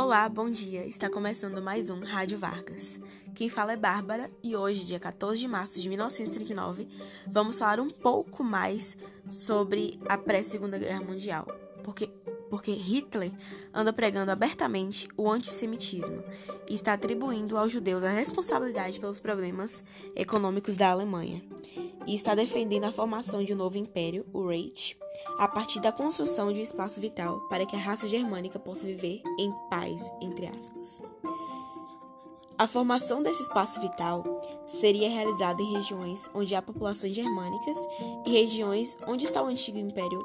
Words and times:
Olá, 0.00 0.28
bom 0.28 0.48
dia. 0.48 0.86
Está 0.86 1.10
começando 1.10 1.60
mais 1.60 1.90
um 1.90 1.98
Rádio 1.98 2.38
Vargas. 2.38 3.00
Quem 3.34 3.48
fala 3.48 3.72
é 3.72 3.76
Bárbara 3.76 4.30
e 4.44 4.54
hoje, 4.54 4.86
dia 4.86 5.00
14 5.00 5.40
de 5.40 5.48
março 5.48 5.82
de 5.82 5.88
1939, 5.88 6.86
vamos 7.26 7.58
falar 7.58 7.80
um 7.80 7.90
pouco 7.90 8.44
mais 8.44 8.96
sobre 9.28 9.98
a 10.08 10.16
pré-Segunda 10.16 10.78
Guerra 10.78 11.00
Mundial, 11.00 11.48
porque 11.82 12.08
porque 12.48 12.70
Hitler 12.70 13.32
anda 13.74 13.92
pregando 13.92 14.30
abertamente 14.30 15.08
o 15.16 15.28
antissemitismo 15.28 16.22
e 16.70 16.74
está 16.74 16.92
atribuindo 16.92 17.58
aos 17.58 17.72
judeus 17.72 18.04
a 18.04 18.10
responsabilidade 18.10 19.00
pelos 19.00 19.18
problemas 19.18 19.82
econômicos 20.14 20.76
da 20.76 20.90
Alemanha 20.90 21.42
e 22.06 22.14
está 22.14 22.36
defendendo 22.36 22.84
a 22.84 22.92
formação 22.92 23.42
de 23.42 23.52
um 23.52 23.56
novo 23.56 23.76
império, 23.76 24.24
o 24.32 24.46
Reich, 24.46 24.96
a 25.38 25.46
partir 25.46 25.80
da 25.80 25.92
construção 25.92 26.52
de 26.52 26.60
um 26.60 26.62
espaço 26.62 27.00
vital 27.00 27.40
para 27.48 27.64
que 27.64 27.76
a 27.76 27.78
raça 27.78 28.08
germânica 28.08 28.58
possa 28.58 28.86
viver 28.86 29.22
em 29.38 29.52
paz, 29.70 30.10
entre 30.20 30.46
aspas. 30.46 31.00
A 32.58 32.66
formação 32.66 33.22
desse 33.22 33.42
espaço 33.44 33.80
vital 33.80 34.24
seria 34.66 35.08
realizada 35.08 35.62
em 35.62 35.72
regiões 35.72 36.28
onde 36.34 36.56
há 36.56 36.60
populações 36.60 37.14
germânicas 37.14 37.78
e 38.26 38.32
regiões 38.32 38.96
onde 39.06 39.24
está 39.24 39.40
o 39.40 39.46
antigo 39.46 39.78
Império 39.78 40.20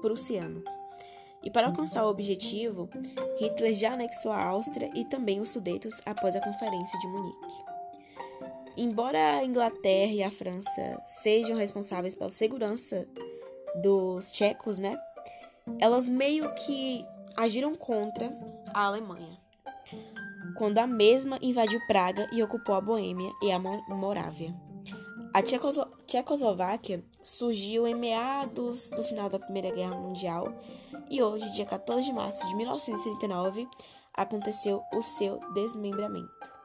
Prussiano. 0.00 0.62
E 1.42 1.50
para 1.50 1.66
alcançar 1.66 2.06
o 2.06 2.08
objetivo, 2.08 2.88
Hitler 3.40 3.74
já 3.74 3.94
anexou 3.94 4.30
a 4.30 4.44
Áustria 4.44 4.88
e 4.94 5.04
também 5.04 5.40
os 5.40 5.50
Sudetos 5.50 5.94
após 6.06 6.36
a 6.36 6.40
Conferência 6.40 6.98
de 7.00 7.08
Munique. 7.08 7.64
Embora 8.76 9.38
a 9.38 9.44
Inglaterra 9.44 10.12
e 10.12 10.22
a 10.22 10.30
França 10.30 11.02
sejam 11.06 11.56
responsáveis 11.56 12.14
pela 12.14 12.30
segurança 12.30 13.06
dos 13.74 14.30
tchecos, 14.30 14.78
né? 14.78 14.98
Elas 15.78 16.08
meio 16.08 16.54
que 16.54 17.04
agiram 17.36 17.74
contra 17.74 18.30
a 18.72 18.84
Alemanha. 18.84 19.38
Quando 20.56 20.78
a 20.78 20.86
mesma 20.86 21.38
invadiu 21.42 21.80
Praga 21.86 22.28
e 22.32 22.42
ocupou 22.42 22.74
a 22.74 22.80
Boêmia 22.80 23.30
e 23.42 23.50
a 23.50 23.58
Morávia. 23.58 24.54
A 25.32 25.42
Tchecoslováquia 25.42 27.04
surgiu 27.20 27.88
em 27.88 27.94
meados 27.94 28.90
do 28.90 29.02
final 29.02 29.28
da 29.28 29.38
Primeira 29.38 29.70
Guerra 29.70 29.96
Mundial 29.96 30.54
e 31.10 31.22
hoje, 31.22 31.52
dia 31.54 31.66
14 31.66 32.06
de 32.06 32.12
março 32.12 32.46
de 32.48 32.54
1939, 32.54 33.68
aconteceu 34.14 34.82
o 34.92 35.02
seu 35.02 35.40
desmembramento. 35.52 36.63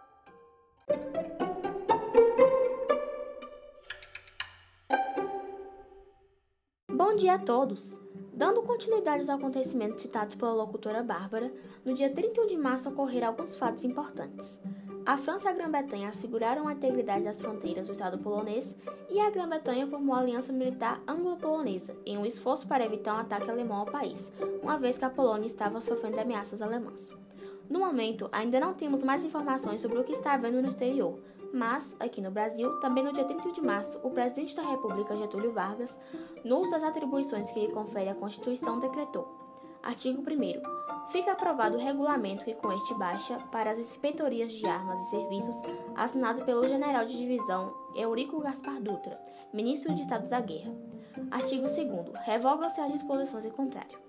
Bom 6.99 7.15
dia 7.15 7.35
a 7.35 7.39
todos! 7.39 7.97
Dando 8.33 8.61
continuidade 8.61 9.19
aos 9.19 9.29
acontecimentos 9.29 10.01
citados 10.01 10.35
pela 10.35 10.51
locutora 10.51 11.01
Bárbara, 11.01 11.49
no 11.85 11.93
dia 11.93 12.09
31 12.09 12.47
de 12.47 12.57
março 12.57 12.89
ocorreram 12.89 13.29
alguns 13.29 13.55
fatos 13.55 13.85
importantes. 13.85 14.59
A 15.05 15.15
França 15.15 15.47
e 15.47 15.51
a 15.51 15.53
Grã-Bretanha 15.53 16.09
asseguraram 16.09 16.67
a 16.67 16.73
integridade 16.73 17.23
das 17.23 17.39
fronteiras 17.39 17.87
do 17.87 17.93
Estado 17.93 18.17
polonês 18.17 18.75
e 19.09 19.17
a 19.17 19.29
Grã-Bretanha 19.29 19.87
formou 19.87 20.13
a 20.13 20.19
Aliança 20.19 20.51
Militar 20.51 21.01
Anglo-Polonesa 21.07 21.95
em 22.05 22.17
um 22.17 22.25
esforço 22.25 22.67
para 22.67 22.83
evitar 22.83 23.15
um 23.15 23.19
ataque 23.19 23.49
alemão 23.49 23.77
ao 23.77 23.85
país, 23.85 24.29
uma 24.61 24.77
vez 24.77 24.97
que 24.97 25.05
a 25.05 25.09
Polônia 25.09 25.47
estava 25.47 25.79
sofrendo 25.79 26.19
ameaças 26.19 26.61
alemãs. 26.61 27.13
No 27.69 27.79
momento, 27.79 28.27
ainda 28.29 28.59
não 28.59 28.73
temos 28.73 29.05
mais 29.05 29.23
informações 29.23 29.79
sobre 29.79 29.99
o 29.99 30.03
que 30.03 30.11
está 30.11 30.33
havendo 30.33 30.61
no 30.61 30.67
exterior, 30.67 31.17
mas, 31.53 31.95
aqui 31.99 32.21
no 32.21 32.31
Brasil, 32.31 32.79
também 32.79 33.03
no 33.03 33.11
dia 33.11 33.25
31 33.25 33.51
de 33.51 33.61
março, 33.61 33.99
o 34.03 34.11
presidente 34.11 34.55
da 34.55 34.63
República, 34.63 35.15
Getúlio 35.15 35.51
Vargas, 35.51 35.97
no 36.43 36.59
uso 36.59 36.71
das 36.71 36.83
atribuições 36.83 37.51
que 37.51 37.59
lhe 37.59 37.71
confere 37.71 38.09
a 38.09 38.15
Constituição, 38.15 38.79
decretou: 38.79 39.27
Artigo 39.81 40.21
1. 40.21 41.09
Fica 41.09 41.31
aprovado 41.31 41.77
o 41.77 41.79
regulamento 41.79 42.45
que 42.45 42.53
com 42.53 42.71
este 42.71 42.93
baixa 42.93 43.37
para 43.51 43.71
as 43.71 43.79
inspetorias 43.79 44.51
de 44.51 44.67
armas 44.67 45.01
e 45.01 45.09
serviços, 45.09 45.55
assinado 45.95 46.45
pelo 46.45 46.67
general 46.67 47.05
de 47.05 47.17
divisão 47.17 47.73
Eurico 47.95 48.39
Gaspar 48.39 48.79
Dutra, 48.81 49.19
ministro 49.51 49.93
de 49.93 50.01
Estado 50.01 50.27
da 50.27 50.39
Guerra. 50.39 50.71
Artigo 51.31 51.63
2. 51.63 51.77
Revogam-se 52.25 52.79
as 52.79 52.91
disposições 52.91 53.45
em 53.45 53.51
contrário. 53.51 54.08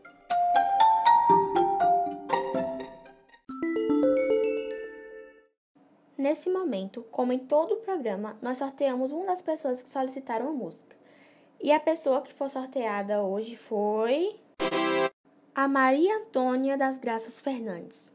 Nesse 6.30 6.48
momento, 6.48 7.04
como 7.10 7.32
em 7.32 7.40
todo 7.40 7.74
o 7.74 7.78
programa, 7.78 8.38
nós 8.40 8.58
sorteamos 8.58 9.10
uma 9.10 9.26
das 9.26 9.42
pessoas 9.42 9.82
que 9.82 9.88
solicitaram 9.88 10.48
a 10.48 10.52
música. 10.52 10.96
E 11.60 11.72
a 11.72 11.80
pessoa 11.80 12.22
que 12.22 12.32
foi 12.32 12.48
sorteada 12.48 13.20
hoje 13.20 13.56
foi. 13.56 14.36
A 15.52 15.66
Maria 15.66 16.18
Antônia 16.18 16.78
das 16.78 16.98
Graças 16.98 17.40
Fernandes. 17.40 18.12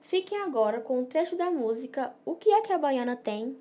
Fiquem 0.00 0.38
agora 0.38 0.80
com 0.80 0.98
o 0.98 1.00
um 1.00 1.04
trecho 1.04 1.36
da 1.36 1.50
música 1.50 2.14
O 2.24 2.36
que 2.36 2.52
é 2.52 2.60
que 2.60 2.72
a 2.72 2.78
Baiana 2.78 3.16
tem? 3.16 3.56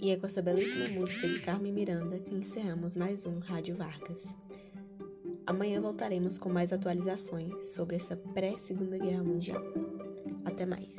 E 0.00 0.12
é 0.12 0.16
com 0.16 0.26
essa 0.26 0.40
belíssima 0.40 1.00
música 1.00 1.26
de 1.26 1.40
Carmen 1.40 1.72
Miranda 1.72 2.20
que 2.20 2.32
encerramos 2.32 2.94
mais 2.94 3.26
um 3.26 3.40
Rádio 3.40 3.74
Vargas. 3.74 4.36
Amanhã 5.44 5.80
voltaremos 5.80 6.38
com 6.38 6.48
mais 6.48 6.72
atualizações 6.72 7.72
sobre 7.72 7.96
essa 7.96 8.16
pré-Segunda 8.16 8.98
Guerra 8.98 9.24
Mundial. 9.24 9.64
Até 10.44 10.64
mais! 10.64 10.94